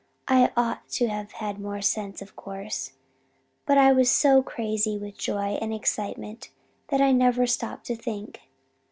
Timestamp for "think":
7.95-8.41